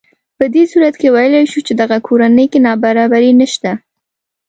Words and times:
په 0.37 0.45
دې 0.53 0.63
صورت 0.71 0.95
کې 1.01 1.07
ویلی 1.15 1.43
شو 1.51 1.59
چې 1.67 1.73
دغه 1.81 1.97
کورنۍ 2.07 2.45
کې 2.51 2.59
نابرابري 2.67 3.31
نهشته 3.41 3.71